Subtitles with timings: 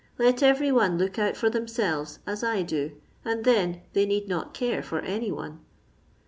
[0.17, 4.51] Let every one look out for themselves, as I do, and then they need not
[4.51, 5.59] care for any one."